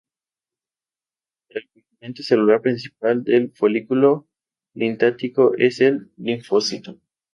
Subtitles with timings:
[1.49, 4.27] El componente celular principal del folículo
[4.73, 6.99] linfático es el linfocito.